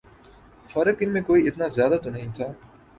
فرق 0.69 0.97
ان 1.01 1.13
میں 1.13 1.21
کوئی 1.21 1.47
اتنا 1.47 1.67
زیادہ 1.69 1.97
تو 2.03 2.09
نہیں 2.09 2.35
تھا 2.35 2.51